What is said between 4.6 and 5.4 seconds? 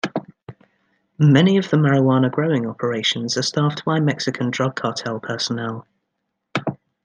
Cartel